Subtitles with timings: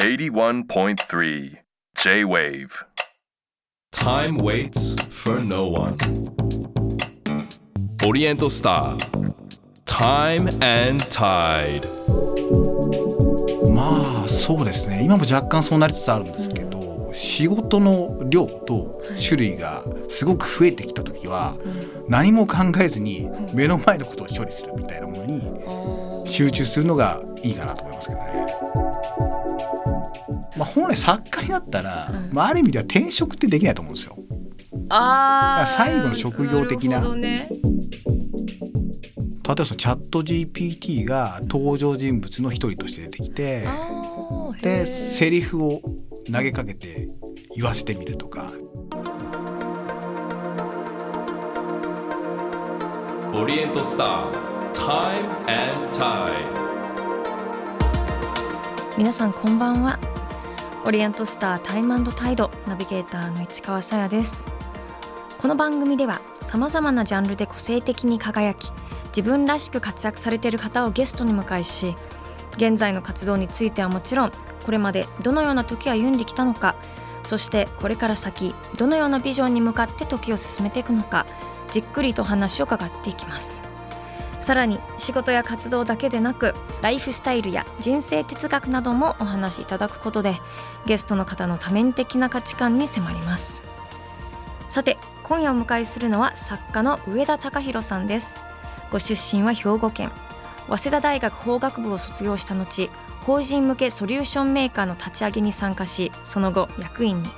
[0.00, 1.58] 81.3
[1.96, 2.84] J-Wave
[3.90, 5.96] Time waits for no one.
[8.06, 8.96] Oriental Star.
[9.86, 11.82] Time and Tide.
[13.74, 21.56] まあそうですね今も若干そうなりつつあるんですけど、仕事の量と種類がすごく増えてきた時は、
[22.06, 25.42] 何も考えずに目の前のことを処理するみたいなものに
[26.24, 28.87] 集中するのがいいかなと思いますけどね。
[30.58, 34.16] まあ、本来作家になったら、まあ、ある意味では転職ってできないと思うんですよ。
[34.90, 37.56] あー最後の職業的なるほどね例
[39.52, 43.66] えばそのチャット GPT が登場人物の一人として出てきて
[44.62, 45.82] でーセリフを
[46.32, 47.08] 投げかけて
[47.54, 48.52] 言わせてみるとか
[53.32, 54.32] Oriental Star.
[54.74, 56.48] Time and Tide.
[58.96, 59.98] 皆さんこんばんは
[60.88, 64.48] オリエントスタータイムタイドナビゲーターの市川さやです。
[65.36, 68.72] この番組ではさまざまなジャンルで個性的に輝き
[69.08, 71.94] 自分らしく活躍されている方をゲストに迎えし
[72.56, 74.32] 現在の活動についてはもちろん
[74.64, 76.74] これまでどのような時を歩んできたのか
[77.22, 81.26] そしてこれから先どのようなビジョンに向かって時を進めていくのか
[81.70, 83.67] じっくりと話を伺っていきます。
[84.40, 90.34] さらに仕事や活動だけでなくライフスタイルや人生哲学などもお話しいただくことで
[90.86, 93.62] ゲストの方の多面的な価値観に迫ります。
[94.68, 98.44] さて今夜お迎えするのは作家の上田隆弘さんです。
[98.90, 100.10] ご出身は兵庫県。
[100.68, 102.90] 早稲田大学法学部を卒業した後
[103.22, 107.30] 法人向けソリューションメーカーの立ち上げに参加しその後役員に。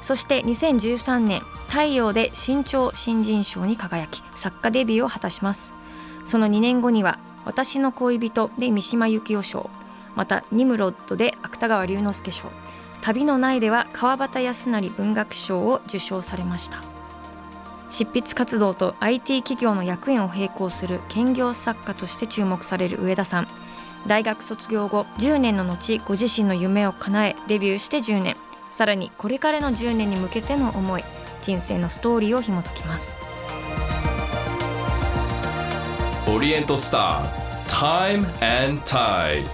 [0.00, 5.74] そして2013年太陽で新潮新人賞に輝き作家デビューを果たします。
[6.28, 9.70] その2年後には「私の恋人」で三島由紀夫賞
[10.14, 12.48] また「ニムロッド」で芥川龍之介賞
[13.00, 16.82] 「旅のない」では川端康成文学賞を受賞されました。
[17.88, 23.48] 執筆活動と IT 企業の役員を並行する兼業作家として注目される上田さん。
[24.06, 28.36] 大学卒業後10年の後ご自身の夢を叶えデビューして10年。
[28.68, 31.04] さらにこれからの10年に向けての思い
[31.40, 33.16] 人生のストーリーを紐解きます。
[36.28, 37.32] Oriental Star.
[37.66, 39.48] Time and Tide.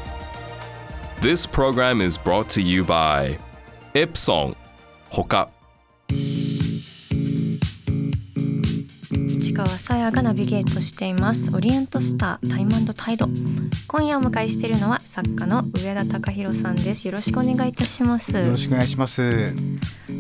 [1.21, 3.39] This program is brought to you by
[3.95, 4.57] Epson.
[5.13, 5.51] Hoka.
[9.41, 13.29] 市川さやがナビゲートしていますオリエントスタータイムタイド
[13.87, 19.55] 今夜お迎えしているのは作家の上田隆弘さんですよろしくお願いいたしますよろしくお願いします。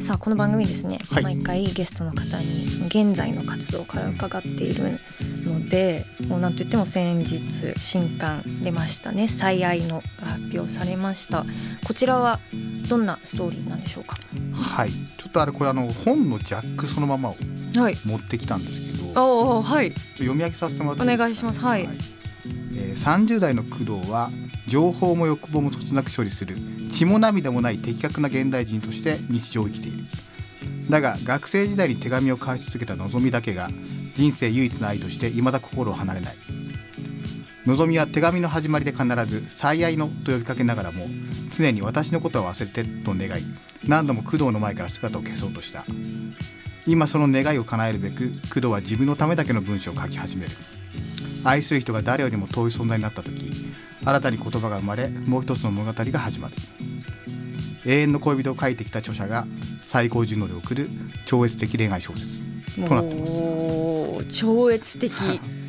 [0.00, 1.22] さあこの番組ですね、はい。
[1.22, 4.98] 毎回ゲストの方にその現在の活動から伺っている
[5.44, 11.46] のでもうなんといっても先日新刊出ましたね「最愛の」が発表されました。
[11.84, 12.38] こちらは
[12.88, 14.18] どんなストーリーなんでしょうか？
[14.52, 17.36] はい、ちょっとあれこれあの本のジャックそのままを
[17.76, 17.96] はい。
[18.04, 19.92] 持ってきたんですけど、はい。
[19.92, 21.60] と読み上げさせてもらってお願いします。
[21.60, 21.82] はい。
[21.82, 24.30] えー30代の工藤は
[24.66, 26.56] 情報も欲望もそつなく処理する
[26.94, 30.04] 血も涙もない的確な現代人として日常を生きている。
[30.88, 33.68] だが学生時代に手紙を交わし続けた望みだけが
[34.14, 36.36] 人生唯一の愛として未だ心を離れない。
[37.66, 41.08] 望みは手紙の始まりで必ず「最愛の」と呼びかけながらも
[41.50, 43.42] 常に私のことは忘れてと願い
[43.88, 45.84] 何度も工藤の前から姿を消そうとした。
[46.86, 50.52] 今その願いを叶えるべく工藤は自分のためだけの文章を書き始める。
[51.42, 53.63] 愛する人が誰よりも遠い存在になった時
[54.04, 56.54] 新たに言葉が生まれもう一つの物語が始まる。
[57.86, 59.46] 永遠の恋人を書いてきた著者が
[59.82, 60.88] 最高順応で送る
[61.26, 62.40] 超越的恋愛小説。
[62.76, 63.32] となってます。
[64.32, 65.12] 超越的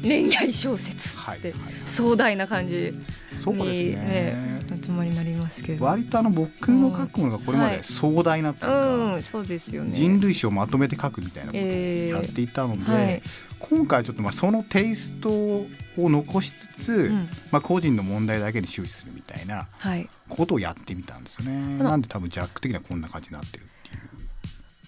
[0.02, 1.54] 恋愛小説って
[1.86, 2.94] 壮大な感じ
[3.32, 3.96] そうですにね。
[3.96, 5.86] ねまとまりになりますけど。
[5.86, 9.92] 割とあの僕の書くものがこれまで壮大なというか、うんそうですよね。
[9.94, 13.22] 人類史をまとめて書くみたいなことをえーやっていたので、はい
[13.70, 15.68] 今回はちょっとまあそのテイストを
[15.98, 17.30] 残しつつ、うん。
[17.52, 20.10] まあ、個人の問題だけに終始するみたいなはい。
[20.30, 21.78] ことをやってみたんですよね。
[21.78, 24.00] のなんで多分ジャック的にはこんな感じになってるっていう。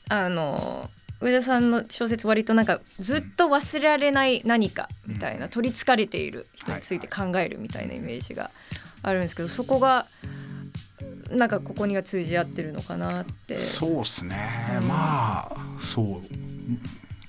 [0.09, 8.51] あの上田さんの小説割となんかずっと忘れられない何かみたいな、取りつかれている人について考えるみたいなイメージが
[9.01, 10.05] あるんですけどそこが
[11.31, 13.57] なんかここには通じ合ってるのかなって。
[13.57, 14.37] そうですね、
[14.81, 16.21] うんまあそう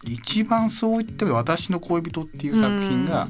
[0.04, 3.28] 一番そう言っても私の恋人」っていう作品が、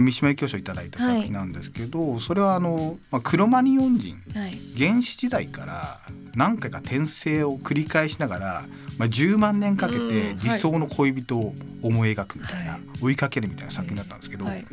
[0.00, 4.58] 三島由紀夫賞いただいた作品なんですけど、それはあの、まあ、クロマニヨン人はい。
[4.76, 5.98] 原始時代から
[6.34, 8.64] 何回か転生を繰り返しながら、
[8.98, 10.38] まあ、10万年かけうんてはい。
[10.42, 12.80] 理想の恋人を思い描くみたいな、はい。
[13.02, 14.64] 追いかけるみたいな作品だったんですけど、はい。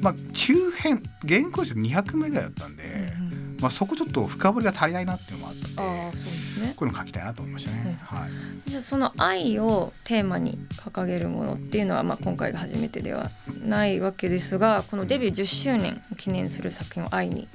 [0.00, 2.82] まあ、中編原稿数200名ぐらいだったんで、
[3.60, 6.72] まあ、そこちょっと深掘りが足りないなっていうのもあったあのであそうですね。
[6.76, 7.98] こういうの書きたいなと思いましたね。
[8.02, 8.30] はい。
[8.70, 13.30] じゃあその愛をテーマに掲げるものっていうのは、まあ、今回が初めてでは
[13.64, 17.48] ないわけですがこのデビュー10周年を記念する作品を愛に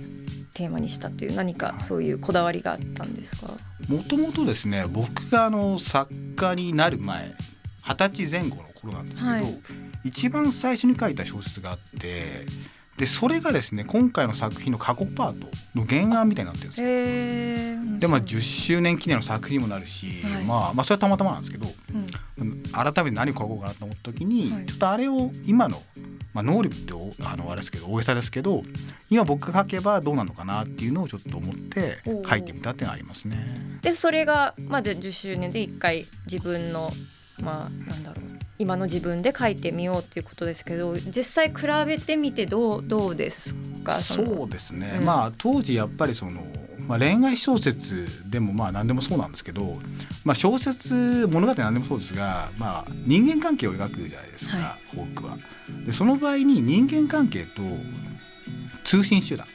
[0.54, 3.54] テーマにしたっていう何かそういうこだわりがあったんですか、
[3.88, 7.34] もともとですね僕があの作家になる前
[7.82, 9.46] 二十歳前後の頃なんですけど、はい。
[10.04, 12.46] 一番最初に書いた小説があって
[12.98, 16.88] でそれがですね今回の作品の過去パートの原案みたいになってるんですよ。
[16.88, 20.44] へえでまあ10周年記念の作品にもなるし、はい。
[20.44, 21.68] まあ、まあそれはたまたまなんですけど
[22.40, 22.64] うん。
[22.72, 24.66] 改めて何を書こうかなと思った時に、はい。
[24.66, 25.78] ちょっとあれを今の、
[26.34, 28.64] まあ、能力っておあのあれですけど大げさですけど
[29.10, 31.98] 今僕が書けばどうなのかなっていうのをちょっと思って
[32.28, 33.38] 書いてみたっていうのがありますね。
[33.82, 36.92] でそれがまだ10周年で一回自分の
[37.42, 43.96] まあなんだろう今の自分で書いてみようっていうことですけど実際比べてみてどうどうですか？
[43.96, 45.06] のそうですね、うん。
[45.06, 46.42] まあ当時やっぱりその、
[46.88, 49.78] まあ、恋愛小説でもまあ何でもそうなんですけど、
[50.26, 55.38] まあ、小説物語何でもそうですが、まあ、人間関係を描くじゃないですか、は多くは。
[55.86, 57.62] でその場合に人間関係と
[58.84, 59.46] 通信手段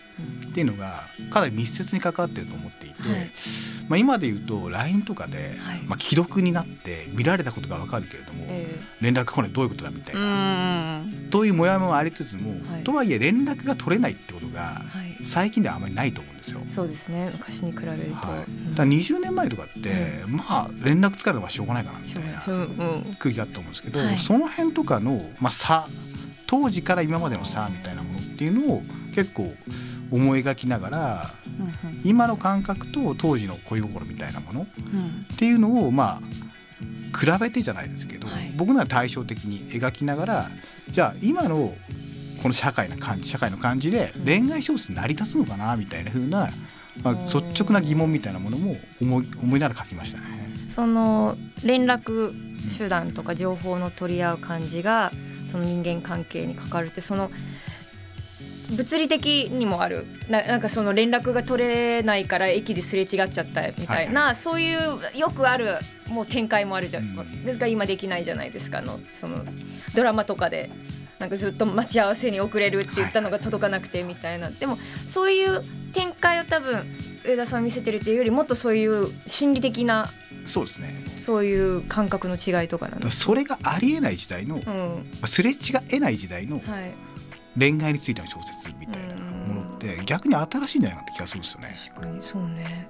[0.53, 3.33] っていうのがかなり密接に関わってると思っていて、はい。
[3.89, 5.83] まあ、今で言うと LINE とかで、はい。
[5.87, 12.85] まあ、既読になって見られたことが分かるけれども、え連絡来ないどういうことだみたいな、んというモヤモヤもありつつも、はい。
[12.85, 15.25] とはいえ連絡が取れないってことがはい。
[15.25, 16.61] 最近ではあまりないと思うんですよ。
[16.69, 17.31] そうですね。
[17.33, 18.75] 昔に比べると、はい、うん。
[18.75, 22.25] だから20年前とかって、まあ連絡つかるのはしょうがないかなみたい。
[22.25, 22.41] な
[23.19, 24.19] 空気があったと思うんですけど、はい。
[24.19, 25.89] その辺とかの、まあ、差
[26.53, 28.83] 当時から今までの差みたいなものっていうのを
[29.15, 29.55] 結構
[30.13, 31.27] 思い描きながら
[31.59, 35.27] うん今の感覚と当時の恋心みたいなものうん。
[35.33, 38.53] っていうのをまあ比べてじゃないですけど、はい。
[38.57, 40.47] 僕なら対照的に描きながら
[40.89, 41.75] じゃあ今の
[42.43, 46.49] この社会な感じ社会の感じで恋愛小説成り立つのかなみたいな風な、
[47.03, 50.25] まあ、率直な疑問みたいなものも思い思いながら書きましたね。
[50.69, 52.35] その連絡
[52.77, 55.13] 手段とか情報の取り合う感じが
[55.49, 57.31] その人間関係に関わるってその
[58.77, 60.07] 物理的にもある。
[60.29, 65.79] ななんかその連絡が取れないから駅ですれ違っちゃったみたいな、そういうよくある
[66.09, 67.45] もう展開もあるじゃん、うん。
[67.45, 69.45] ですが今できないじゃないですかあのその
[69.95, 70.71] ドラマとかで。
[71.19, 74.77] なんかずっと待ち合わせに遅れるって言ったのが届かなくてみたいな、でも
[75.07, 76.85] そういう展開を多分
[77.25, 80.09] 上田さん見せてるっていうよりもっとそういう心理的な
[80.47, 81.05] そうですね。
[81.07, 83.11] そういう感覚の違いとかなん。
[83.13, 85.55] それがありえない時代の、まうん、あすれ違
[85.93, 86.93] えない時代のはい。
[87.59, 91.75] 恋愛についての小説みたいなものって逆に新しいんじゃないかって気がするんですよね。
[91.89, 92.89] 確かにそうね。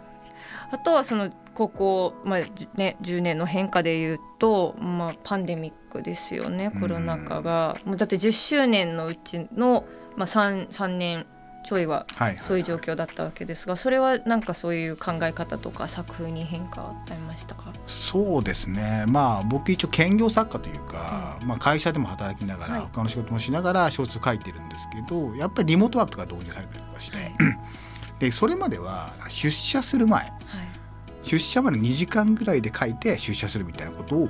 [0.70, 9.84] あとはそのここまあじね10年の変化で言うとまあパンデミックですよねコロナ禍が、もうだって10周年のうちの
[10.16, 11.26] まあ3 3年
[11.64, 17.72] ちょいははい、そういう状況だったわけですがそれはなんかそういう考え方とか作風に変化はありましたか？
[17.86, 19.04] そうですね。
[19.06, 22.82] まあ僕一応兼業作家というか、まあ、会社でも働きながら、はい。
[22.82, 27.32] 他の仕事もしながら小説を書いてるんですけどやっぱりリモートワークとか導入されたりとかして、はい。
[28.18, 30.32] でそれまでは出社する前はい。
[31.22, 34.28] 出社まで2時間ぐらいで書いて出社するみたいなことを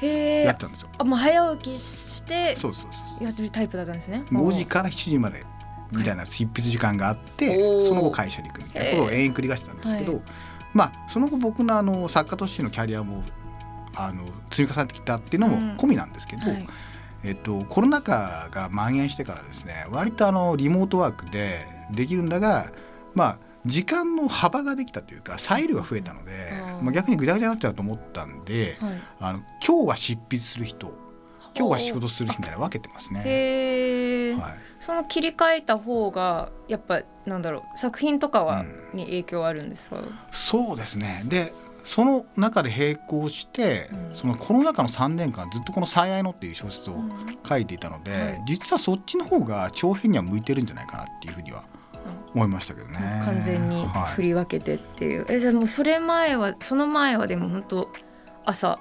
[0.00, 0.88] やってたんですよ。
[0.96, 4.24] あもう早起きしてそうそうそうやってるタイプだったんですね。
[4.30, 5.42] 5時から7時まで
[5.92, 7.86] みたいな執筆時間があって、おー。
[7.86, 10.22] その後会社に行くみたいなことを永遠繰り返してたんですけど、はい。
[10.74, 13.22] まあその後僕のあの作家としてのキャリアも
[13.96, 16.66] あの積み重ねてきたっていうのも込みなんですけど、はい。
[17.24, 22.70] えっと、コロナ禍が蔓延してからですね割とあのリモートワークでできるんだが
[23.14, 26.32] まあ時間の幅ができたというか裁量が増えたので
[26.80, 28.92] まあ、逆にぐちゃぐちゃになっちゃうと思ったんで、はい。
[29.18, 30.96] あの今日は執筆する人
[31.58, 33.22] 今日は仕事する人みたいなの分けてますね。
[33.24, 34.52] へえ、はい。
[34.78, 39.98] その切り替えた方がやっぱなんだろう作品とかは、うんに影響あるんですか？
[40.30, 41.22] そうですね。
[41.26, 41.52] で
[41.84, 44.14] その中で並行して、うん。
[44.14, 46.94] そのコロナ禍の3年間ずっとこの「最愛の」っていう小説を
[47.46, 48.42] 書いていたので、はい。
[48.46, 51.64] 実はそっちの方が長編には向いてるんじゃないかなっていうふうには
[52.34, 53.20] 思いましたけどね。
[53.24, 54.14] 完全にはい。
[54.14, 57.90] 振り分けてっていう、えじゃあもうそれ前はその前はでも本当
[58.46, 58.78] 朝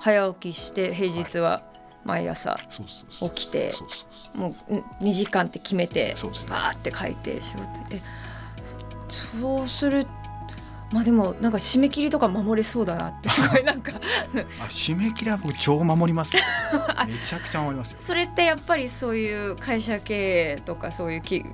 [0.00, 1.62] 早起きして平日は
[2.04, 2.58] 毎朝
[3.34, 3.72] 起きて
[4.34, 6.14] もうん2時間って決めて
[6.48, 8.02] バーって書いて仕事で。
[9.08, 10.06] そうする
[10.90, 13.92] まあでもなんか締め切りとか守れそうだなって すごいなんか。
[13.92, 16.42] うあ締め切りは僕超守りますよ。
[17.08, 17.98] めちゃくちゃ守りますよ。
[18.00, 21.52] それってやっぱりそういう会社経営とかそういうきも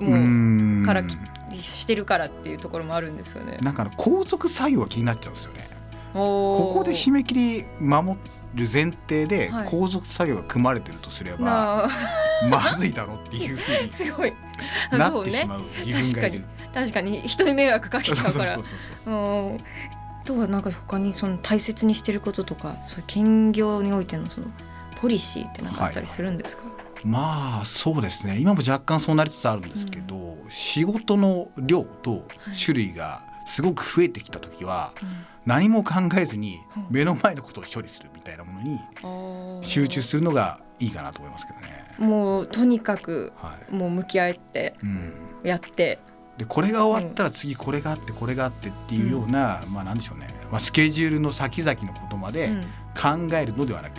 [0.00, 1.16] うんからき
[1.62, 3.58] してるからっていうところもあるんですよね。
[3.62, 5.68] なんかあの後続作業が気になっちゃうんですよね。
[6.12, 8.18] こここで締め切り守
[8.54, 9.66] る前提ではい。
[9.66, 11.88] 後続作業が組まれてるとすれば、
[12.48, 14.32] まずいだろっていうふうに すごい。
[14.92, 16.44] なってしまう自分がいる。
[16.72, 17.22] 確かに。
[17.22, 18.58] 人に迷惑かけちゃうから。
[20.24, 24.48] とはなんか他にその大切にしてることとかそういう兼業においてのその
[25.00, 26.64] ポリシーってなんかあったりするんですか、
[27.04, 28.38] まあそうですね。
[28.38, 34.92] 今も若干そうなりつつあるんですけど、仕事の量と種類がすごく増えてきた時は、
[35.44, 41.96] 何も考えずにうん目の前のことを処理するみたいなものにうん集中するのがいいかなと思いますけどね。
[41.98, 43.74] もうとにかくはい。
[43.74, 45.98] もう向き合ってうん、やって。
[46.38, 52.62] でこれが終わったら次これがあってこれがあってっていうような、まあなんでしょうね、まあ、スケジュールの先々のことまでうん。
[52.90, 53.96] 考えるのではなく、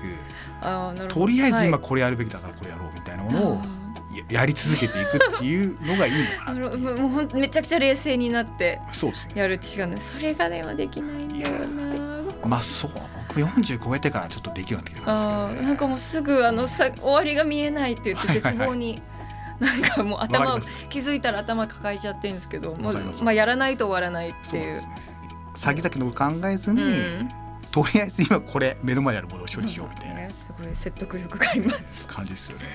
[0.62, 1.88] あーなとりあえず今はい。
[1.88, 3.66] これやるべきだからこれやろうみたいなものをあ
[4.18, 6.92] ややり続けていくっていうのがいいのかーな。
[7.02, 9.34] もうほんめちゃくちゃ冷静になってそうですね。
[9.36, 12.48] やるって違うんだそれがねはできないんだよな。
[12.48, 12.92] まあそう。
[13.30, 18.76] 僕も40超えてからちょっとできるようになってきたんですけど、ね、なんかもうすぐあのさ終わりが見えないって言って絶はいはいはい。
[18.76, 19.02] 望に、
[19.60, 24.78] なんかもう頭気づいたら頭抱えちゃってるんですけど、ままあやらないと終わらないっていう。
[24.78, 24.96] そうね。
[25.56, 26.86] 先々の考えずに、う
[27.24, 27.30] ん。
[27.72, 30.16] とりあえず今これ目の前にあるものを処理しようみたいな。
[30.16, 32.08] ねすごい説得力があります。
[32.08, 32.66] 感じですよね。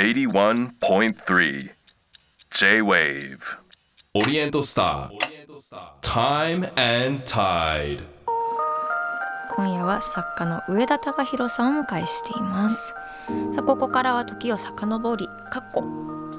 [0.00, 1.70] 81.3
[2.52, 3.38] J-Wave.
[4.14, 5.10] Oriental Star.
[6.00, 8.00] Time and Tide.
[9.54, 12.94] 今夜は作家の上田隆弘さんをお迎えしています
[13.52, 15.82] さあここからは時を遡り過去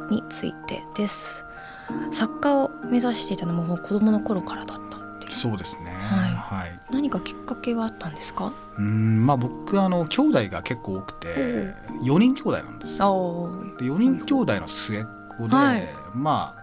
[0.10, 1.46] についてです
[2.12, 5.92] 作家を目指していたのももう子供の頃からだったっていうそうですね。
[5.92, 6.31] はいはい。
[6.92, 8.52] 何かきっかけがあったんですか？
[8.78, 13.52] うーんまあ僕あの兄弟が結構多くて4人兄弟なんですよ。
[13.80, 15.06] で4人兄弟の末っ
[15.38, 15.88] 子で、はい。
[16.14, 16.62] まあ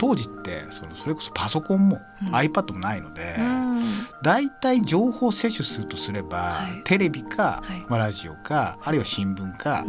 [0.00, 2.34] 当時ってそのそれこそパソコンも、うん。
[2.34, 3.82] iPad もないので、うん。
[4.22, 6.82] だいたい情報摂取するとすれば、はい。
[6.84, 7.84] テレビか、はい。
[7.88, 9.84] まあ、ラジオかあるいは新聞か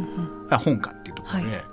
[0.63, 1.65] 本かっていうところで、はい。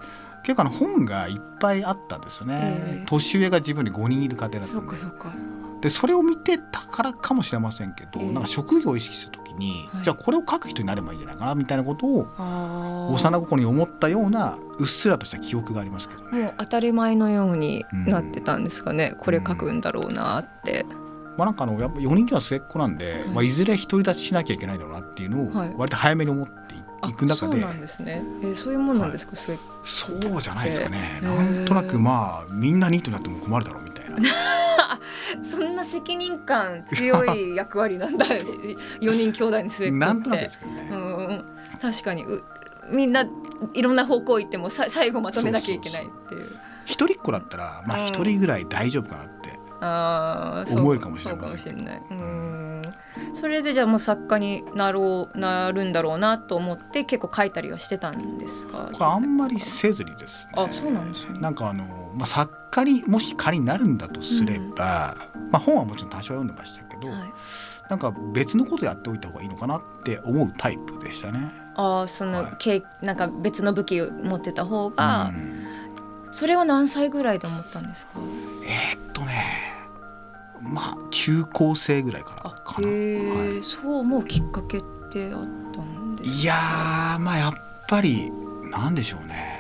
[0.44, 3.02] 結構あの本がいっぱいあったんですよへね。
[3.02, 5.35] え年上が自分で5人いる家庭だったそっんでかそっか
[5.87, 8.33] でそれを見てたからかもしれませんけど、ええ。
[8.33, 10.02] なんか職業を意識した時に、はい。
[10.02, 12.26] じゃあこれを書く人になればいいんじゃないかなみたいなことを
[13.12, 16.43] 幼心に思ったようなうっすらとした記憶がありますけどね。
[16.43, 20.85] もう当たり前のようになってたんですかね、これ書くんだろうなって、
[21.38, 23.23] まあ、なんかあのやっぱ4人家は末っ子なんで、はい。
[23.23, 25.75] いまあ、いずれ独り立ちしなきゃいけないだろうなっていうのをはい。
[25.76, 26.75] 割と早めに思って
[27.09, 34.16] いく中で、そうなんですね、えーそういうもんなんですか、それそうじゃないですかね、なんとなくまあみんなニートになっても困るだろうみたいな
[35.42, 41.45] そんな責任感強い役割なんだ4人兄弟に末っ子なんとなくですけどね、うんうん。
[41.80, 42.25] 確かに。
[42.25, 42.42] う
[42.90, 43.26] みんな
[43.75, 46.47] いろんな方向行ってもさ最後まとめなきゃいけないっていう。
[46.85, 48.06] 一人っ子だったらまあうん。
[48.06, 49.59] 一人ぐらい大丈夫かなって、
[50.76, 51.35] 思えるかもしれ
[51.73, 52.02] ない。
[52.11, 52.83] うん。
[53.35, 58.88] それでじゃあもう作家になろうなるんだろうなと思って結構書いたりはしてたんですか？
[58.92, 60.52] これあんまりせずにですね。
[60.56, 61.40] あそうなんですね。
[61.40, 65.16] なんかあの、まあ、作家にもし仮になるんだとすれば、
[65.50, 67.33] まあ、本はもちろん多少読んでましたけど、はい。
[67.88, 71.38] なんか別のことやっておいた方がいいのかなって思うタイプでしたね。
[71.76, 72.52] あーその、はい。
[72.59, 75.66] けいなんか別の武器を持ってた方が、うん。
[76.33, 78.11] それは何歳ぐらいで思ったんですか？
[78.66, 79.73] えーっとね
[80.61, 82.88] まあ中高生ぐらいからかな。
[82.88, 83.62] はい。
[83.62, 85.42] そう思うきっかけってあっ
[85.73, 86.37] たんですか？
[86.42, 87.52] いやーまあやっ
[87.88, 88.33] ぱり
[88.71, 89.55] なんでしょうね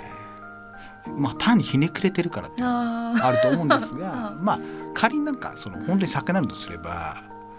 [1.16, 4.60] まあ単にひねくれてるからってあると思うんですが うんまあ
[4.94, 7.16] 仮になんかその本当に作家になるとすれば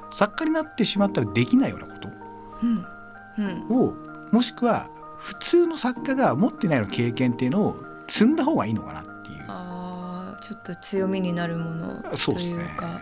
[0.10, 2.10] 作家になってしまったらできないようなこと
[2.64, 2.86] うん。
[3.38, 3.78] うん。
[3.78, 3.94] を
[4.32, 4.90] もしくは
[5.20, 7.76] 普通の作家が持ってないような経験っていうのを
[8.08, 9.46] 積んだ方がいいのかなっていう。
[9.48, 12.64] あーちょっと強みになるものとそうですね。
[12.64, 13.00] いうか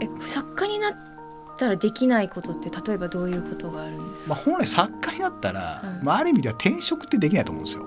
[0.00, 0.94] え作家になっ
[1.56, 7.86] たらできないことって例えばどういうことがあるんですか、まあ、本来作家になったら、うんまあ、ある意味では転職ってできないと思うんですよ。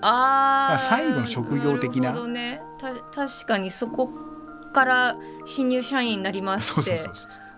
[0.00, 2.12] あー最後の職業的な。
[2.12, 4.10] るほどね、た確かにそこ
[4.72, 7.00] から新入社員になりますって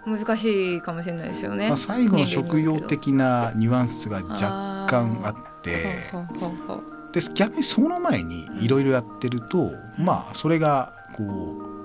[0.06, 1.68] 難しいかもしれないですよね。
[1.68, 6.10] まあ、最後の職業的なニュアンスが若干あって。
[7.12, 11.24] で逆にその前にいろいろやってると、まあそれがこ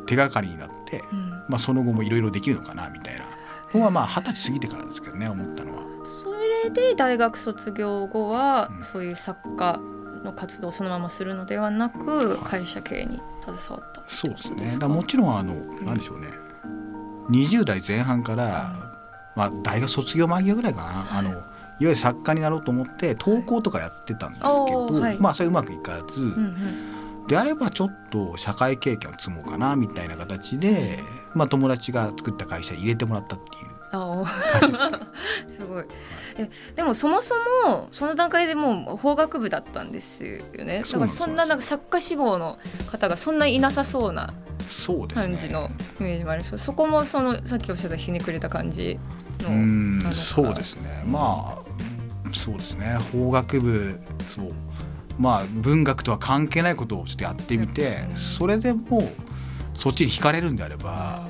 [0.01, 1.29] う手がかりになって、うん。
[1.47, 3.25] まあ、その後もいろいろできるのかなみたいな。
[3.73, 5.83] のはまあ二十歳過ぎてからですけどね思ったのは。
[6.05, 8.83] それで大学卒業後は、うん。
[8.83, 9.79] そういう作家
[10.23, 14.77] の活動をそのままするのではなく、はい会社経営に携わったそうですね。
[14.79, 16.27] だもちろんあのなんでしょうね。
[17.29, 18.91] 20代前半から、
[19.35, 21.43] まあ大学卒業間際ぐらいかな、あのいわ
[21.79, 25.17] ゆる作家になろうと思って投稿とかやってたんですけど、はい。
[25.19, 26.31] まあそれうまくいかず、うんう
[27.25, 27.27] ん。
[27.27, 30.99] であればちょっと社会経験を積もうかなみたいな形で、
[31.33, 34.23] まあ友達が作った会社に入れてもらったっていうあ
[35.47, 35.85] すごい。
[36.37, 37.35] えでもそもそ
[37.65, 40.81] もその段階でもう法学部だったんですよね。
[40.81, 42.57] だからそんななんか作家志望の
[42.91, 44.33] 方がそんないなさそうな
[45.13, 45.69] 感じの
[45.99, 46.57] イメージもあります。
[46.57, 48.99] そこもそのさっきおっしゃったひねくれた感じ
[49.41, 51.03] のそうですね。
[51.05, 52.97] まあそうですね。
[53.11, 53.99] 法学部
[54.35, 54.49] そう。
[55.19, 59.11] まあ文学とは関係ないことをちょっとやってみてそれでも
[59.75, 61.27] そっちに惹かれるんであれば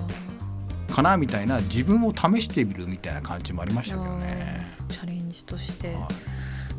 [0.94, 4.68] かなみたいな自分を試してみるみたいな感じもありましたけどね。
[4.90, 6.06] チャレンジとして、はい。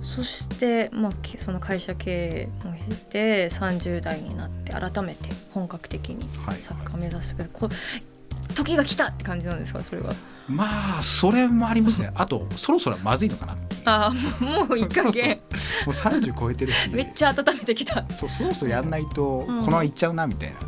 [0.03, 6.59] そして、まあ、きその会社経営を経て30代になって改めて本格的にはい。
[6.59, 9.83] サッカーを目指すけど、こう時が来たって感じなんですか？
[9.83, 10.13] それは。
[10.47, 12.11] まあそれもありますね。
[12.15, 13.57] あとそろそろまずいのかな
[13.87, 15.39] ああもういい加減。
[15.87, 16.89] もう30超えてるし。
[16.91, 18.05] めっちゃ温めてきた。
[18.11, 20.59] そうそろそろやんないとこうんのままいっちゃうなみたいな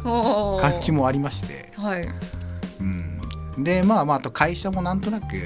[0.59, 2.09] 感じもありまして、はい。
[3.57, 5.37] うん、でまあまああと会社もなんとなく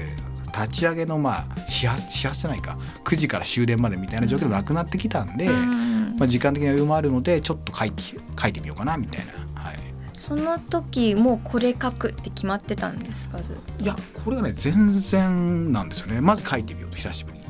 [0.47, 2.77] 立ち上げのまあ始発始発じゃないか。
[3.03, 6.15] 9時から終電までみたいな状況でもなくなってきたんで、うん。
[6.17, 8.03] まあ、時間的に余裕もあるのでちょっと書いて
[8.39, 9.61] 書いてみようかなみたいな。
[9.61, 9.77] はい。
[10.13, 13.39] その時もうこれ書くって決まってたんですか？
[13.79, 16.21] いやこれがね全然なんですよね。
[16.21, 17.41] まず書いてみようと久しぶりに。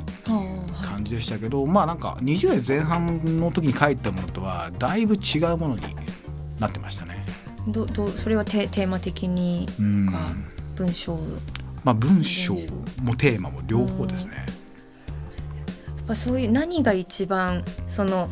[0.85, 5.81] 感じでしたけど、まあなんか20代前半の時に書いたものとはだいぶ違うものに
[6.59, 7.20] なってましたね。
[7.67, 10.05] どどそれはテテーマ的にうん。
[10.07, 10.29] か
[10.75, 11.17] 文章。
[11.83, 12.55] まあ、文章
[13.01, 14.35] もテーマも両方ですね。
[14.35, 14.43] や
[16.03, 18.29] っぱそういう何が一番その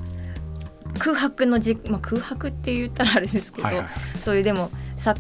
[1.00, 3.88] 空白のじ、まあ、空白って言ったらあれですけど、はいはい。
[4.20, 5.20] そういうでも作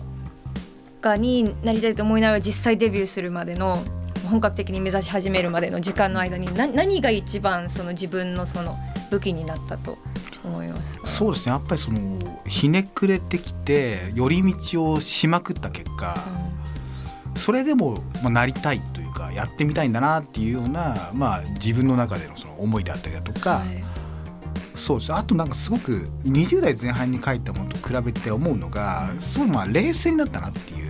[1.02, 3.80] 家になりたいと思いながら実際デビューするまでの
[4.30, 8.78] 本格的に目指し始めるまでの時間の間にな何が一番その自分のその
[9.10, 9.98] 武器になったと
[10.50, 11.54] 思いますかそうですね。
[11.54, 16.16] やっぱりそのひねくれてきて寄り道をしまくった結果、
[17.36, 23.84] それでも、まあ、なりたいというかやってみたいんだなっていうような、まあ、自分の中でのその思いであったりだとか、はい。
[24.76, 25.14] そうです。
[25.14, 30.90] あとなんかすごく20代前半に書いたものと比べて思うのがすごいまあ冷静になったなっていう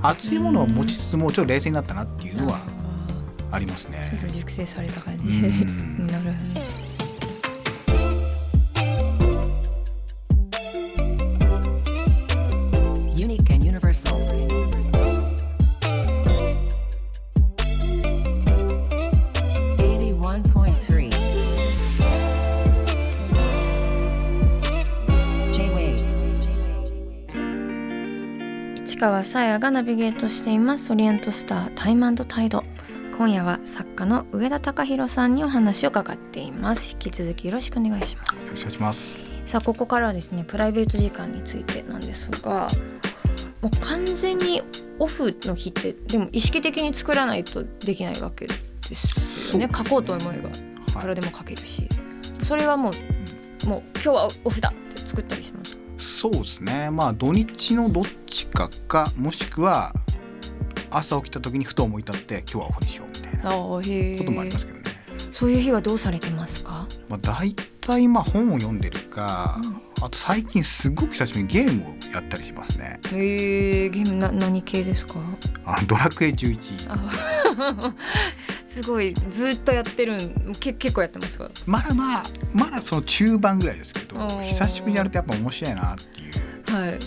[0.00, 2.58] 熱いものを持ちつつもちょっと冷静になったなっていうのは
[3.50, 4.16] ありますね。
[4.18, 4.30] ちょっ。
[4.32, 5.24] と熟成された感じ。
[5.24, 6.06] うん。
[6.08, 6.91] なるほど。
[29.02, 30.92] 川さやがナビゲートしています。
[30.92, 32.62] オリエントスタータイムタイド。
[33.18, 36.92] 今夜は作家の上田隆弘さんにお話を伺っています。
[36.92, 38.46] 引き続きよろしくお願いします。
[38.46, 39.16] よろしくお願いします。
[39.44, 42.68] さあここからはですねプライベート時間についてなんですが
[43.60, 44.62] もう完全に
[45.00, 48.54] オフの日ってでも意識的に作らないとできないわけで
[48.94, 49.66] すよね。
[49.66, 49.72] ね。
[49.76, 50.52] 書こうと思えばい。
[50.52, 51.88] くらはでも書けるし、
[52.44, 52.92] それはも
[53.64, 56.90] うもう今日はオフだって作ったりしますい、そうですね。
[56.90, 59.92] まあ土日のどっちかかもしくは
[60.90, 63.80] 朝起きた時にふと思い立って今日はオフにしようみたいなこ
[64.24, 64.84] ともありますけどね。
[65.30, 66.86] そういう日はどうされてますか？
[67.08, 69.58] まあ、大体まあ本を読んでるか、
[70.02, 73.00] あと最近すごく久しぶりにゲームをやったりしますね。
[73.12, 75.14] へえゲームな何系ですか？
[75.64, 77.94] あのドラクエ11あ
[78.72, 82.22] すごいずっとやってるんけ結構やってますかまだまあ
[82.54, 86.94] まだその中盤ぐらいですけど久しぶりにやるとやっぱ面白いなっていう、はい。
[86.94, 87.00] うん。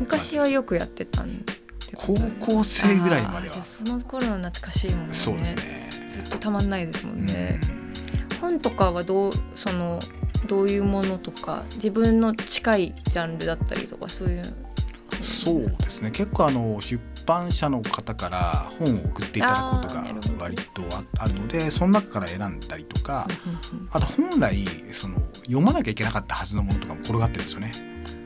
[0.00, 1.52] 昔はよくやってたんで。
[1.94, 3.62] 高校生ぐらいまでは。
[3.62, 5.14] その頃の懐かしいもんね。
[5.14, 5.90] そうですね。
[6.08, 7.60] ずっとたまんないですもんね、
[8.32, 8.38] うん。
[8.38, 10.00] 本とかはどうその
[10.46, 14.42] どういうものとか自分の近いジャンルだったりとかそういう
[15.20, 16.10] そうですね。
[16.10, 16.98] 結構あの出
[17.30, 20.04] 版社の方から本を送っていただくことが
[20.42, 23.28] 割とああるのでその中から選んだりとか
[23.92, 27.72] あと本来その読まなきゃいけなかったはずのものとかも転がってるんですよね。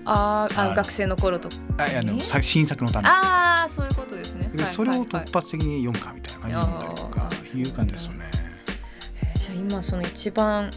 [0.06, 0.76] あーあはい。
[0.76, 4.50] 学生の頃とかあいやあの新作のためにああそういうことですね。
[4.54, 8.30] でそれを突発的に読むかみたいな感じで読んだりとかいう感じですよね。
[9.36, 10.70] じゃあ今その一番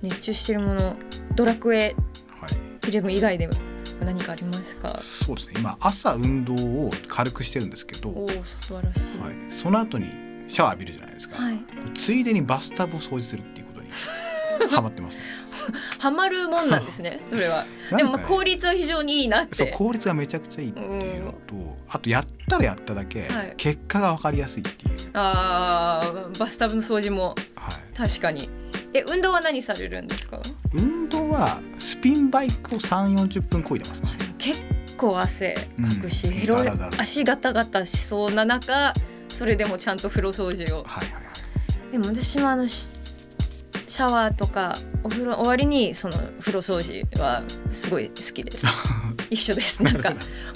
[0.00, 0.94] 熱中してるもの
[1.34, 1.96] ドラクエ
[2.40, 2.48] は
[2.84, 3.48] い、イレブン以外で
[4.04, 4.98] 何かありますか？
[5.00, 5.54] そうですね。
[5.60, 9.48] 今朝運動を軽くしてるんですけど、はおお素晴らしい。
[9.48, 10.06] い、その後に
[10.48, 11.58] シャワー浴びるじゃないですか、はい。
[11.94, 13.88] ついでにバスタブを掃除するっていうことに
[14.70, 15.24] ハマってます、ね、
[15.98, 17.64] ハマるもんなんですねそれは。
[17.90, 17.98] ね。
[17.98, 19.54] でもまあ効率は非常にいいなって。
[19.56, 21.38] そう効率がめちゃくちゃいいっていうのと
[21.88, 23.54] あとやったらやっただけはい。
[23.56, 27.34] 結果が分かりやすいっていう、あーバスタブの掃除も。
[27.56, 28.48] はい、確かに。
[28.96, 30.40] え運動は何されるんですか？
[30.72, 31.03] 運動
[31.34, 34.08] はスピンバイクを3 4 0分こいでますね。
[34.38, 34.62] 結
[34.96, 35.60] 構汗か
[36.00, 36.46] くし、うん。
[36.46, 38.94] だらだら足ガタガタしそうな中
[39.28, 40.84] それでもちゃんと風呂掃除を。
[40.84, 41.92] はいはいはい。
[41.92, 42.90] でも私もあのシ
[43.86, 48.66] シャワーとかお風呂終わりにその風呂掃除はすごい好きです。
[49.30, 49.82] 一緒です。
[49.82, 50.10] なんか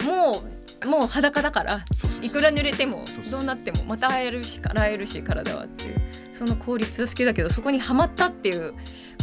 [0.05, 1.85] もうもう裸だから
[2.23, 8.75] いくら濡れてもどうなってもまた会えるし洗えるし体はっていうその効率は好きだけどそこにはまったっていう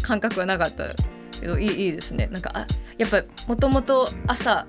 [0.01, 0.93] 感覚はなかった
[1.41, 2.27] けどいいいいですね。
[2.27, 2.67] なんかあ
[2.97, 4.67] やっぱもともと朝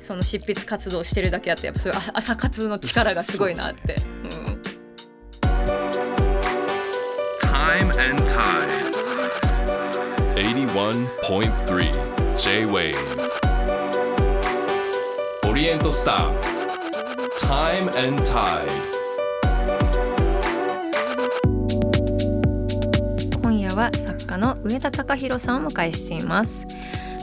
[0.00, 4.30] その執筆活動してるだけあってやっぱそういうあ朝活の力がすごいなって、うん、
[7.40, 8.84] Time and Tide.
[10.34, 12.92] 81.3 J-Wave
[15.48, 16.32] オリエントスター
[17.46, 18.66] Time and Tide.
[23.40, 26.66] 今夜は作家の上田隆弘さんを迎えしています。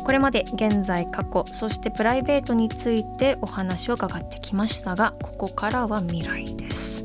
[0.03, 7.00] これまで現在過去そしてプライベートについてお話を伺ってきましたがここからは未来です。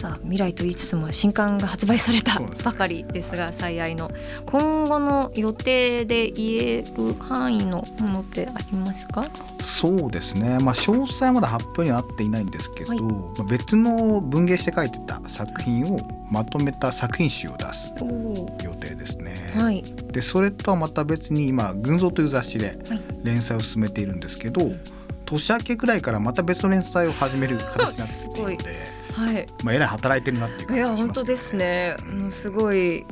[0.00, 4.10] さあ未来と言いつつも新刊が発売されたばかりですが最愛の。
[4.46, 9.26] 今後の予定で言える範囲のものってありますか？
[9.60, 13.00] そうですね、まあ、詳細はまだ発表にはなっていないんですけど、はい。
[13.02, 13.10] ま
[13.40, 17.92] あ、別の文芸して書いてた作品をまとめた作品集を出す
[18.64, 19.34] 予定ですね。
[19.54, 19.84] はい。
[20.12, 23.00] でそれとはまた別に今「群像」という雑誌ではい。
[23.22, 24.62] 連載を進めているんですけど、
[25.26, 28.76] 年明けぐらいからまた別の連載を始める形になっているので、
[29.20, 29.46] はい。
[29.62, 31.96] まあ、えらい働いてるなっていういや感じがします本当ですね。
[32.14, 33.04] もうすごい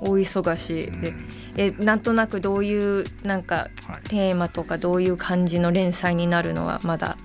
[0.00, 1.08] 大忙しいで。
[1.08, 1.28] うん。
[1.56, 7.16] えなんとなくどういうなんかはい、テーマとかどういう感じの連載になるのはまだ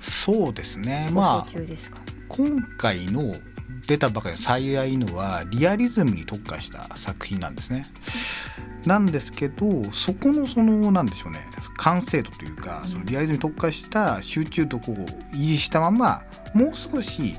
[0.00, 1.06] そうですね。
[1.08, 1.46] 放まあ
[2.28, 3.22] 今回の
[3.86, 7.86] 出たばかりの「最愛の」はリアリズムに特化した作品なんですね。
[8.86, 11.40] なんですけどそこのそのなんでしょうね。
[11.76, 14.80] 完成度というかそのリアリズムに特化した集中度を
[15.32, 16.22] 維持したまま
[16.54, 17.34] もう少し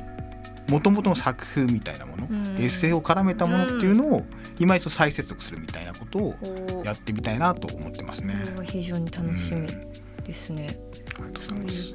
[0.69, 2.57] 元々の作風みたいなもの、うん。
[2.59, 4.21] SF を絡めたものっていうのを
[4.59, 6.35] 今一度再接続するみたいなことを
[6.81, 8.35] おやってみたいなと思ってますね。
[8.63, 10.23] 非常に楽しみうん。
[10.23, 10.77] ですね。
[11.17, 11.93] ありがとうございます。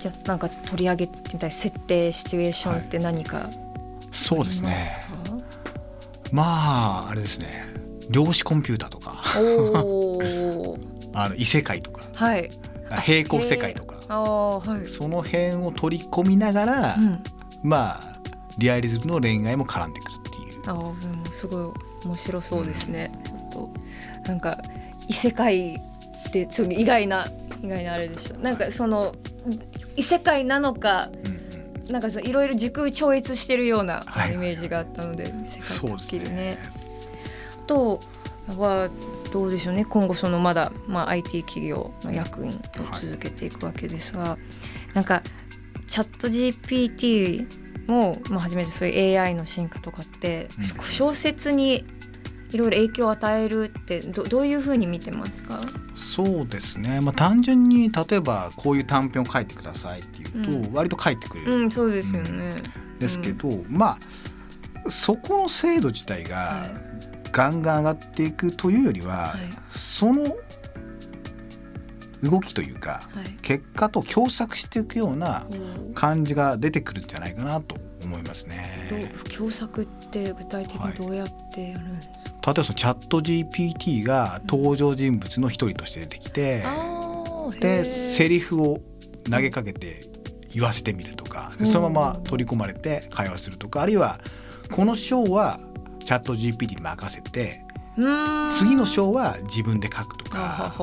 [0.00, 3.56] じゃあなんか取り上げてみたい設定シチュエーションって何かあり
[4.12, 5.02] そうですね。
[6.32, 7.66] まああれですね。
[8.10, 9.22] 量子コンピューターとか。
[11.14, 12.02] あの異世界とか。
[12.14, 12.50] はい。
[12.90, 13.96] あ平行世界とか。
[14.08, 17.22] はい、その辺を取り込みながら、うん、
[17.62, 18.15] まあ
[18.58, 20.62] リアリズムの恋愛も絡んでくるっていう。
[20.66, 20.94] あも
[21.30, 23.72] すごい面白そうですね、ちょっ
[24.22, 24.58] となんか
[25.08, 27.26] 異世界ってちょっと意外な
[27.62, 28.38] 意外なあれでした。
[28.38, 29.14] なんかその
[29.96, 31.08] 異世界なのか
[31.88, 36.58] なんかそういろいろ時空超越してるようなはいイメージがあったので、世界そうですはっきりねね。
[37.58, 38.00] あと
[38.56, 38.90] は
[39.32, 39.84] どうでしょうね。
[39.84, 44.38] 今後そのまだ、まあ、IT 企業の役員を続けていくわけですが、
[44.94, 45.22] なんか
[45.86, 47.46] チャット GPT
[47.86, 50.84] も、まあ、初めてそういう AI の進化とかって、うん。
[50.84, 51.84] 小説に
[52.50, 55.60] いろいろ影響を与えるってどどういうふうに見てますか、
[55.94, 60.72] そうですね、まあ、単純に例えばこういう短編を書いてくださいっていうと、うん。
[60.72, 61.52] 割と書いてくれる。
[61.52, 62.54] うん、そうですよね。
[62.98, 63.98] ですけど、まあ
[64.88, 66.70] そこの精度自体がは
[67.32, 69.40] ガンガン上がっていくというよりは、はい。
[69.70, 70.36] その
[72.28, 73.30] 動きというかはい。
[73.42, 75.46] 結果と共作していくような
[75.90, 79.12] お感じが出てくるんじゃないかなと思いますね。
[79.36, 82.14] 共作って具体的にどうやってやるんですか、
[82.46, 88.80] 例えばそのチャット GPT が登場人物の一人として出てきて、あーでセリフを
[89.30, 90.04] 投げかけて
[90.52, 94.18] 言わせてみるとかでそのまま取り込まれて会話するとかあるいは
[94.70, 95.60] この章は
[96.04, 97.62] チャット GPT に任せて
[98.50, 100.74] 次の章は自分で書くとほか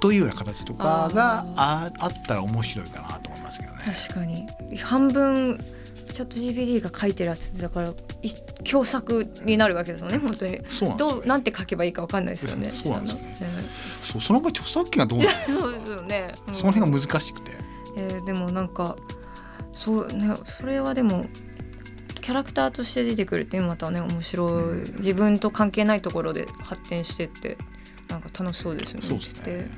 [0.00, 3.78] というような形とかがあああったら面白いかなと思いますけどね。
[3.84, 4.48] 確かに。
[4.78, 5.62] 半分
[6.12, 7.94] チャット GPT が書いてるやつだからい
[8.68, 10.60] 共作になるわけですもんね本当に。
[10.68, 12.70] そうなんどうなんて書けばいいかわかんないですよね。
[12.70, 13.24] そうなんですよね。
[14.02, 16.54] そうその場合著作権がどうなる そうですよね、うん。
[16.54, 17.52] その辺が難しくて。
[17.96, 18.96] えーでもなんか
[19.72, 21.26] そうねそれはでも
[22.20, 24.78] キャラクターとして出てくるっていうのまたね面白い。
[24.98, 27.56] 自分と関係ないところで発展してって
[28.10, 29.00] なんか楽しそうですね。
[29.00, 29.70] そうですね。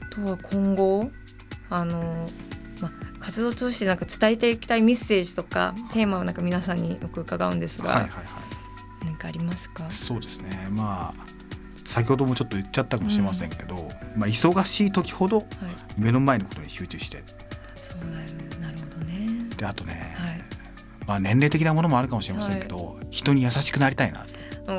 [0.00, 1.10] あとは今後
[1.70, 2.28] あの、
[2.80, 8.24] まあ、活動を通してなんか伝えていきたいメッセージとかテーマをなんか皆さんによく伺うんですが、はいはいはい。
[9.04, 9.90] 何かありますか？
[9.90, 10.68] そうですね。
[10.70, 11.14] まあ
[11.84, 15.46] 先ほどもちょっと言っちゃったかもしれませんけど、まあ、忙しい時ほどはい。
[15.98, 17.18] 目の前のことに集中して。
[17.76, 18.56] そうだよね。
[18.60, 19.46] なるほどね。
[19.56, 20.42] であとね、はい。
[21.06, 24.32] まあ、年齢的なものもあるかもしれませんけど、人に優しくなりたいなと
[24.68, 24.76] うん。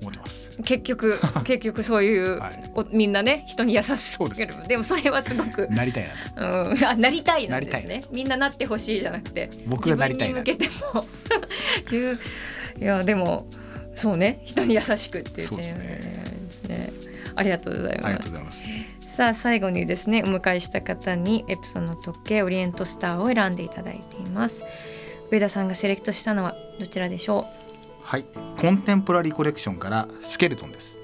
[0.00, 0.45] 思ってます。
[0.64, 2.70] 結局 結局そういう、はい。
[2.74, 6.70] おみんなね人に優しそうででもそれはすごくなりたいなと。
[6.70, 8.04] うん、あなりたいなんですね。
[8.10, 11.06] みんななってほしいじゃなくて僕がなりたいな自分に向けても。
[11.88, 12.18] 十
[12.80, 13.46] いやでも
[13.94, 14.40] そうね。
[14.44, 15.86] 人に優しくっていうそうですね。
[16.44, 16.92] ですね。
[17.34, 18.68] ありがとうございます。
[19.06, 24.64] さあ最後にですねお迎えした方にエプソンの時計オリエントスターを選んでいただいています。
[25.30, 27.46] 上田さんがセレクトしたのはどちらでしょ
[28.06, 28.24] はい。
[28.56, 31.00] コンテンポラリーコレクションからスケルトンです。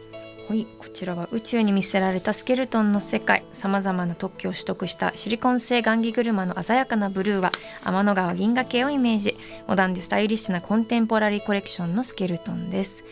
[0.49, 3.45] うはいこちらは宇宙に見せられたスケルトンの世界。
[3.53, 7.51] さまざまな特許を取得したシリコン製雁木車の鮮やかなブルーは
[7.83, 9.37] 天の川銀河系をイメージ。
[9.67, 13.05] モダンでスタイリッシュなコンテンポラリーコレクションのスケルトンです。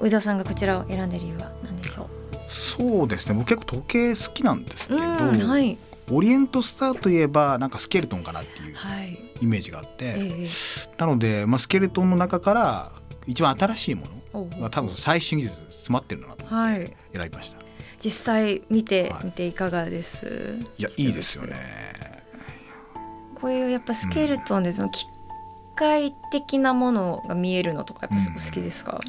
[0.00, 2.08] 上田さんがこちらを選んだ理由は何でしょ
[2.48, 3.34] そうですね。
[3.34, 5.76] 僕結構時計好きなんですけど、はい。
[6.10, 9.18] オリエントスターといえばなんかスケルトンかなっていうはい。
[9.42, 10.46] イメージがあって、ええ。
[10.96, 12.92] なので、まあ、スケルトンの中から
[13.28, 16.96] 一番新しいものが多分最新技術詰まってるんだなと思ってはい。
[17.14, 17.58] 選びました、
[18.00, 19.26] 実際見てはい。
[19.26, 21.54] みていかがです、い、やいいですよね。
[23.34, 25.06] こういうやっぱスケルトンでその機
[25.76, 28.36] 械的なものが見えるのとかやっぱうん。
[28.36, 29.00] お好きですか、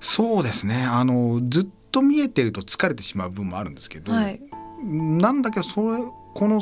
[0.00, 0.82] そうですね。
[0.82, 4.40] あのずっと見えてると疲れてしまう部分もあるんですけど、はい。
[4.82, 5.98] なんだけどそれ
[6.34, 6.60] この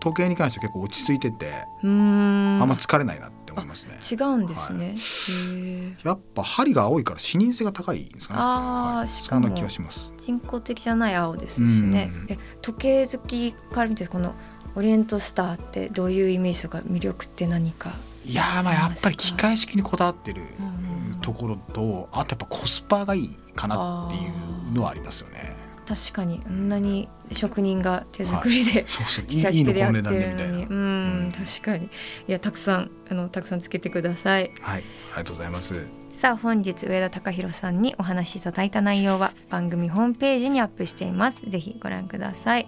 [0.00, 1.52] 時計に関しては結構落ち着いてて。
[1.82, 3.98] あんま疲れないなって思いますね。
[4.10, 4.94] 違うんですね。
[4.96, 6.06] はい。
[6.06, 10.12] やっぱ針が青いから視認性が高いんですかねあーはいしかもそんな気がします。
[10.18, 12.10] 人工的じゃない青ですしね。
[12.12, 12.26] うん。
[12.32, 14.34] え時計好きから見てこの
[14.74, 17.92] オリエントスターってどういうイメージとか魅力って何か。
[18.24, 21.20] いやーまあやっぱり機械式にこだわってるうん。
[21.20, 24.28] ところとあとやっぱコスパがいいかなってい
[24.70, 25.56] うのはありますよね
[25.88, 31.28] 確かにあんなに職人が手作りで、そうそういいのこ式でやっての値段でみたいるのに、うなうん。
[31.28, 31.86] ん、確かに。
[31.86, 31.88] い
[32.26, 34.52] や、たくさん、あの、たくさんつけてください。
[34.60, 34.78] はい。
[34.78, 34.84] あり
[35.16, 35.88] がとうございます。
[36.10, 41.48] さあ本日上田隆弘さんにお話しいただいた内容は番組ホームページにアップしています。
[41.48, 42.66] ぜひご覧ください。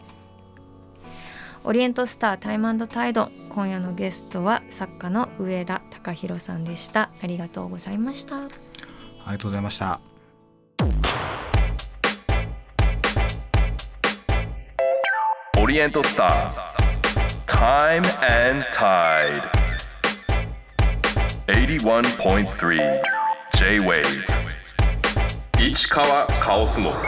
[1.64, 7.10] オリエントスタータイムタイド今夜のゲストは作家の上田隆弘さんでした。
[7.20, 8.36] ありがとうございました。
[8.36, 8.48] あ
[9.26, 10.00] りがとうございました。
[15.70, 16.52] Oriental Star
[17.46, 19.40] Time and Tide
[21.46, 23.00] 81.3
[23.56, 24.02] J-Wave
[25.60, 27.06] 市川カオスモス。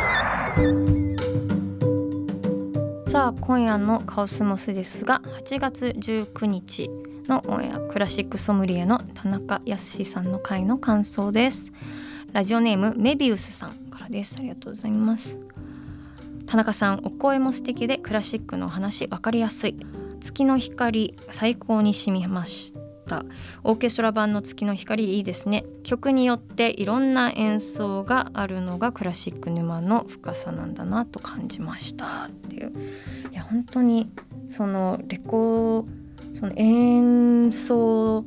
[3.10, 6.88] さあ今夜のカオスモスですが8月19日
[7.26, 11.72] のオンエアクラシックソムリエの田中康さんの回の感想です。
[12.32, 14.36] ラジオネームメビウスさんからです。
[14.38, 15.36] ありがとうございます。
[16.52, 19.76] 田中さんお声も素敵でクラシックの話分かりやすい。
[20.20, 22.74] 月の光最高に染みまし
[23.06, 23.24] た。
[23.64, 25.64] オーケストラ版の月の光いいですね。
[25.82, 32.74] 曲によっていろんな演奏があるのがクラシック沼の深さなんだなと感じましたっていう。
[33.32, 34.10] いや本当に
[34.46, 35.86] そのレコ
[36.34, 38.26] その演奏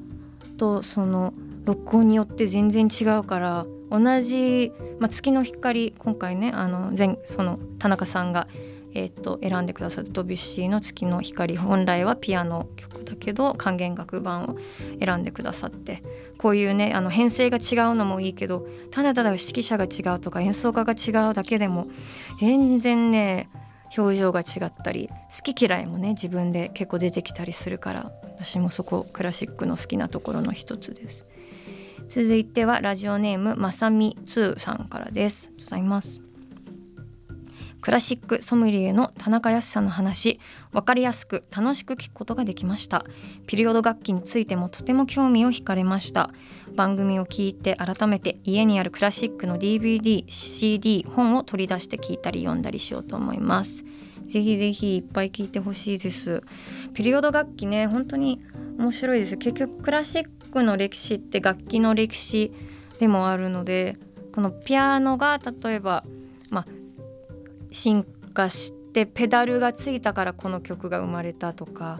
[0.57, 1.31] とその
[1.65, 8.47] 録音によって全然違うから同じ、まあ、月の光今回ねあの前その田中さんが、
[8.93, 14.57] えー、と選んでくださったドビュッシーの「月の光」本来はピアノ曲だけど管弦楽版を
[15.03, 16.03] 選んでくださって
[16.37, 21.87] こういうねあの編成が違うのもいいけどただただ指揮者が違うとか演奏家が違うだけでも
[22.39, 23.49] 全然ね
[23.97, 31.25] 表情が違ったり好き嫌いもね自分で結構出てきたりするから私もそこクラシックの好きなところの一つです。
[32.07, 35.47] 続いてはラジオネームまさみ2さんからです。
[35.47, 36.21] ありがとうございます。
[37.81, 40.39] クラシックソムリエの田中康さんの話。
[40.71, 43.05] 分かりやすく楽しく聞くことができました。
[43.45, 46.31] ピリオド楽器についてもとても興味を惹かれました。
[46.75, 53.85] 番組を聞いて改めて家にあるクラシックの DVD、CD、本を取り出して聞いたり読んだりしようと思います。
[54.25, 56.41] ぜひぜひいっぱい聞いてほしいです。
[56.95, 58.41] ピリオド楽器ね本当に
[58.79, 59.37] 面白いです。
[59.37, 60.25] 結局クラシッ
[60.63, 62.53] の歴史って楽器の歴史
[62.99, 63.97] でもあるので
[64.33, 66.03] このピアノが例えば
[66.49, 66.67] まあ
[67.71, 71.99] 進化してペダルがついたからこの曲が生まれたとか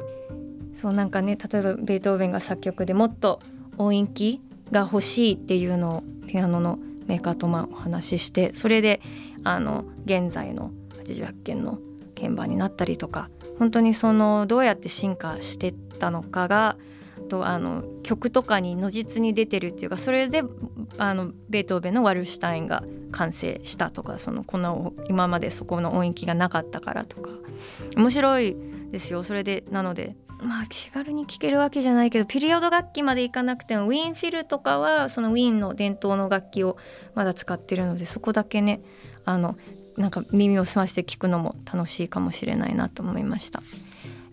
[0.74, 3.42] そうなんかね例えばベートーベンが作曲でもっと
[3.78, 4.42] 音域
[4.72, 9.02] が欲しいっていうのをピアノのメーカーとまお話ししてそれで
[9.44, 10.72] あの現在の
[11.06, 11.80] 88件の
[12.16, 16.78] 鍵盤になったりとか本当にそのどうやって進化してったのかが
[17.26, 20.44] とあの曲とかに如実に出てるっていうかそれで
[20.98, 27.30] あのベートーベンのワルシュタインが完成したとかそのこの今までそこの音域がなかったからとか
[27.96, 28.56] 面白い
[28.92, 36.78] ですよそれでなのでまあ気軽に聴けるわけじゃないけどピリオド楽器までいかなくてもウィーンフィルとかはそのウィーンの伝統の楽器を
[37.14, 38.82] まだ使ってるのでそこだけね
[39.24, 39.58] あの
[39.98, 43.62] なんか耳を澄まして聞くのも楽しいかもしれないなと思いました。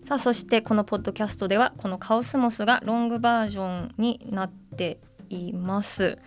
[0.05, 6.17] さあそしてこのポッドキャストではこのカオスモスがロングバージョンになっています。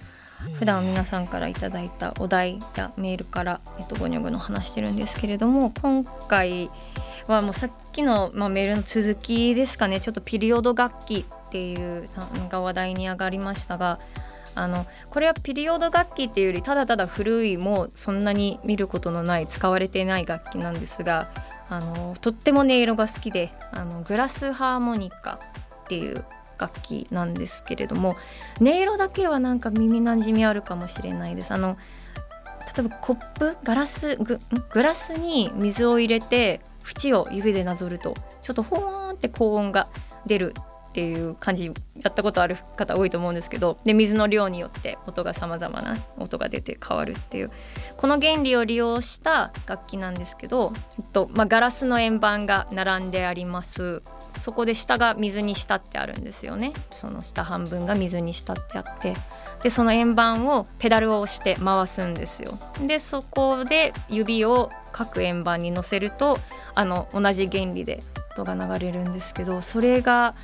[0.58, 6.70] 普段皆さんからいただいたお題やメールから、えっと、ゴニョゴニョ話してるんですけれども今回
[7.26, 13.98] はもうさっきの、まあ、メールの続きですかねちょっとピリオド楽器っていうのが話題に上がりましたが
[14.54, 21.30] あのこれはピリオド楽器っていうよりただただ古いもうそんなに見ることのない使われていない楽器なんですが
[21.68, 25.40] あのとっても音色が好きであのグラスハーモニカ
[25.84, 26.24] っていう
[26.58, 28.16] 楽器なんですけれども
[28.60, 31.52] 音色だけはなんか耳なじみあるかもしれないです。
[31.52, 31.76] あの
[32.76, 34.40] 例えばコップガラスグ
[34.82, 39.88] ラスに水を入れて縁を指でなぞるとちょっとホーンって高音が
[40.26, 40.54] 出る
[40.96, 41.66] っていう感じ
[42.00, 47.50] やったことある方多いと思うんですけどで水の量によって音が様々な音が出て変わるっていう。
[47.98, 54.02] この原理を利用した楽器なんですけど、えっとまあ、ガラスの円盤が並んであります。
[54.40, 56.72] そこで下が水に浸ってあるんですよね。
[56.90, 59.12] その下半分が水に浸ってあって。
[59.62, 62.58] でその円盤をペダルを押して回すんですよ。
[62.86, 66.38] でそこで指を各円盤に乗せると
[66.74, 68.02] あの同じ原理で
[68.38, 70.34] 音が流れるんですけどそれが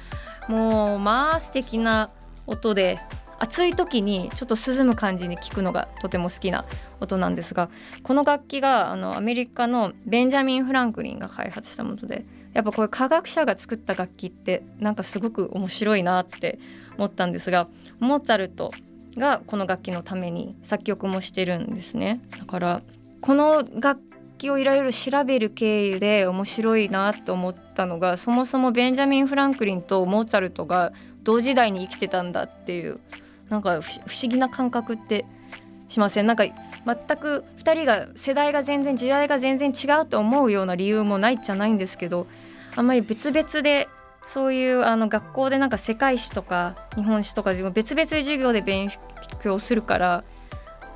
[0.49, 2.11] もうまあ素敵な
[2.47, 2.99] 音で
[3.39, 6.65] 暑い時にちょっと涼む感じに聞くのがとても好きな
[7.01, 7.71] 音なんですが
[8.05, 16.61] この楽器があのアメリカのベンジャミン・フランクリンが開発したものでやっぱこういう科学者が作った楽器ってなんかすごく面白いなって
[16.97, 17.67] 思ったんですが
[17.99, 18.71] モーツァルト
[19.17, 22.21] がこの楽器のために作曲もしてるんですね。
[22.39, 22.83] だから
[23.21, 24.01] この楽
[24.43, 33.01] 器をいろいろ調べる経由で面白いなと思ったのがそもそもベンジャミン・フランクリンとモーツァルトが同時代に生きてたんだっていう
[33.49, 35.25] なんか不思議な感覚って
[35.89, 36.27] しません？
[36.27, 36.55] なんか全
[37.19, 42.27] く2人が世代が全然時代が全然違うと思うような理由もないじゃないんですけど
[42.75, 43.89] あんまり別々で
[44.25, 48.89] そういうあの学校でなんか世界史とか日本史とか別々授業で勉
[49.43, 50.25] 強するから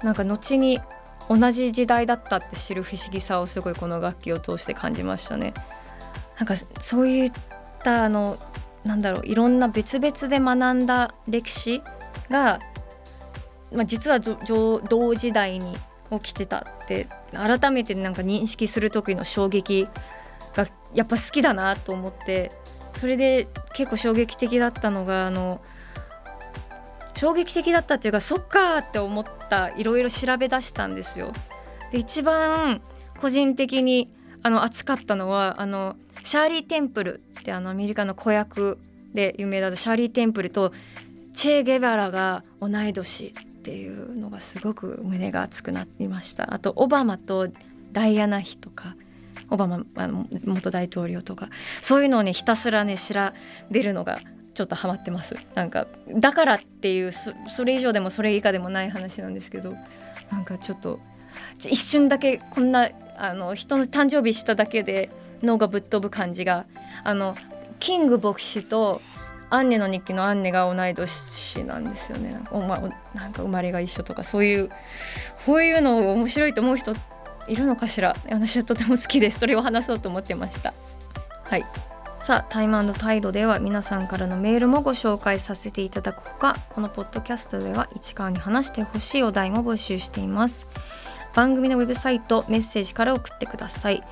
[0.02, 0.80] なんか後に
[1.28, 5.54] 同じ時代だったって知る不思議さをすごいこの楽器を通して感じましたね。
[6.38, 7.32] なんかそういっ
[7.82, 8.36] たあの
[8.84, 11.82] なんだろういろんな別々で学んだ歴史
[12.30, 12.60] が、
[13.72, 15.76] まあ、実は同時代に
[16.10, 19.88] 起きてたって改めてなんか認識する時の衝撃
[20.54, 22.52] がやっぱ好きだなと思って
[22.94, 25.60] それで結構衝撃的だったのがあの
[27.16, 31.32] 衝撃的だったっていうかそっかって思ったいろいろ調べ出したんですよ。
[31.90, 32.82] で一番
[33.20, 38.78] 個人的にあの熱かったのはあのシャーリー・テンプルってあのアメリカの子役
[39.14, 40.72] で有名だったシャーリー・テンプルと
[41.32, 47.48] チェ・ゲバラが同い年っていうのがすごく胸が熱くなりましたあとオバマと
[47.92, 48.94] ダイアナ妃とか
[49.50, 50.08] オバマあ
[50.44, 51.48] 元大統領とか
[51.82, 53.14] そういうのをねひたすらね調
[53.70, 54.20] べるのが
[54.56, 55.36] ちょっとハマってます。
[55.54, 55.86] なんか
[56.18, 59.76] だからっていうそれ以上でもそれ以下でもない話なんですけど
[60.32, 60.98] なんかちょっと
[61.58, 62.88] 一瞬だけこんな
[63.18, 65.10] あの人の誕生日しただけで
[65.42, 66.64] 脳がぶっ飛ぶ感じが
[67.04, 67.36] あの
[67.80, 69.02] キング牧師と
[69.50, 72.32] アンネの日記のアンネが同い年なんですよね。
[72.32, 72.78] なんかお、ま、
[73.14, 74.70] なんか生まれが一緒とかそういう
[75.44, 76.94] こういうの面白いと思う人
[77.46, 78.16] いるのかしら？
[78.30, 79.38] 私はとても好きです。
[79.38, 80.72] それを話そうと思ってました。
[81.44, 81.64] はい。
[82.26, 90.66] さあタイムタイドでは皆さんからのメールもご紹介させていただくほかこのポッドキャストでは市川に話してほしいお題も募集しています。
[91.36, 94.02] 番組のウェブサイトメッセージから送ってください。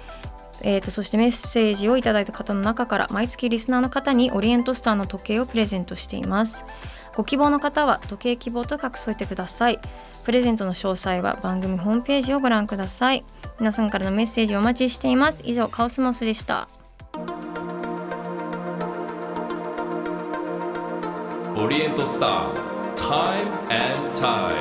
[0.63, 6.65] えーと、そしてメッセージをいただいた方の中から毎月リスナーの方にオリエントスターの時計をプレゼントしています。
[7.17, 9.81] ご希望の方は時計希望と書き添えてください。
[10.23, 13.25] プレゼントの詳細は番組ホームページをご覧ください。
[13.59, 15.43] 皆さんからのメッセージお待ちしています。
[15.45, 16.69] 以上カオスモスでした。
[21.65, 24.53] オリエントスター Time and Tide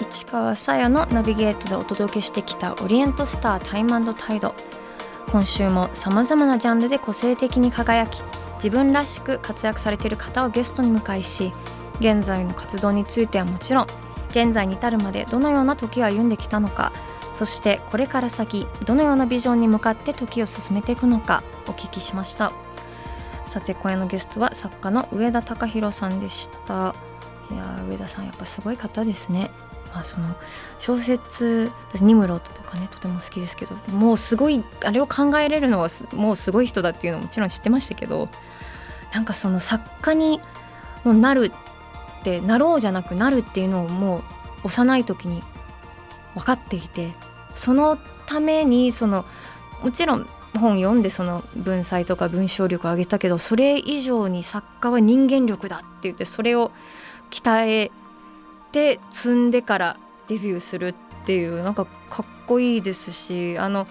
[0.00, 4.56] 市川さやのナビゲートでお届けしてきたオリエントスタータイムタイド
[5.30, 11.52] 今週もさまざまなジャンルで個性的に輝き自分らしく活躍されている方をゲストに迎えし
[12.00, 13.86] 現在の活動についてはもちろん
[14.30, 16.90] 現在に至るまでどのような時を歩んできたのか
[17.32, 22.52] そしてこれから先どのようなビジョンに向かって時を進めていくのかお聞きしました。
[23.50, 26.94] さて今夜のゲストは作家の上田隆弘さんでした。
[27.50, 29.50] いや上田さんやっぱすごい方ですね。
[29.92, 30.36] まあ、その
[30.78, 38.28] 小説私ニムロットとかねとても好きですけどもうすごいあれを考えれるのはもうすごい人だっていうのはもちろん知ってましたけど
[39.12, 40.40] なんかその作家に
[41.02, 41.50] もうなる
[42.20, 44.22] ってなろうじゃなくなるっていうのをもう
[44.68, 45.42] 幼い時に
[46.36, 47.10] 分かっていて
[47.56, 49.24] そのためにその
[49.82, 50.28] もちろん
[50.58, 56.72] 本読んでその文才とか文章力を上げたけどそれ以上に作家は人間力だって言ってそれを
[57.30, 57.90] 鍛え
[58.72, 59.96] て積んでから
[60.28, 60.94] デビューするっ
[61.24, 63.86] ていうなんかかっこいいですしあの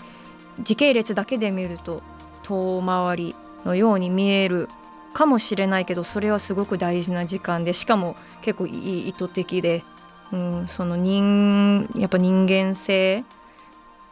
[0.59, 2.01] 時系列だけで見ると
[2.43, 3.35] 遠回り
[3.65, 4.69] のように見える
[5.13, 9.83] かもしれないけどそれはすごく大事な時間でしかも結構いい意図的で、
[10.31, 13.23] うん、その人やっぱ人間性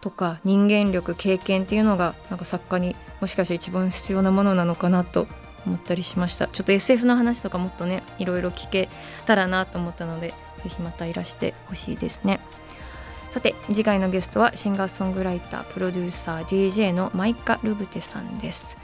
[0.02, 5.28] とか人間力経験っていうのがなんか作家にもしかして一番必要なものなのかなと
[5.66, 6.48] 思ったりしました。
[6.48, 8.90] ちょっと SF の話とかもっとねいろいろ聞け
[9.26, 10.30] たらなと思ったので
[10.64, 12.40] ぜひまたいらしてほしいですね。
[13.32, 18.78] さて次回のゲストはシンガーソングライタープロデューサー DJ のマイカ・ルブテさんです。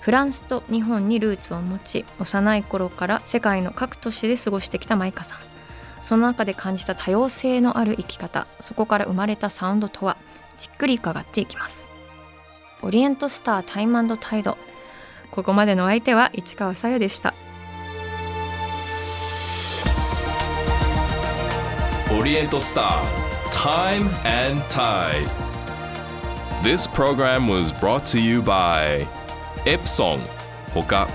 [0.00, 5.38] フランスと日本にルーツを持ち幼い頃から世界の各都市で過ごしてきたマイカさん。
[6.02, 10.18] その中で感じた多様性のある生き方そこから生まれたサウンドとは？
[10.56, 11.90] じっくり伺っていきます。
[12.82, 14.58] オリエントスタータイムタイド。
[15.30, 17.34] ここまでの相手は市川さゆでした。
[22.16, 24.10] オリエントスタータイム
[24.68, 25.24] タイ
[26.62, 29.06] This program was brought to you by
[29.66, 30.20] エプソン
[30.72, 31.08] ほか。